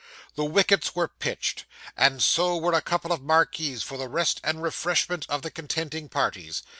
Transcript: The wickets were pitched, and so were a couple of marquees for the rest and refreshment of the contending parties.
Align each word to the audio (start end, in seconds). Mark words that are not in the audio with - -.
The 0.33 0.45
wickets 0.45 0.95
were 0.95 1.07
pitched, 1.09 1.65
and 1.95 2.23
so 2.23 2.57
were 2.57 2.73
a 2.73 2.81
couple 2.81 3.11
of 3.11 3.21
marquees 3.21 3.83
for 3.83 3.97
the 3.99 4.09
rest 4.09 4.41
and 4.43 4.63
refreshment 4.63 5.27
of 5.29 5.43
the 5.43 5.51
contending 5.51 6.09
parties. 6.09 6.63